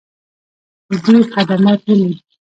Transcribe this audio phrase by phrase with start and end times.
[1.03, 2.13] دوی خدمات ویني؟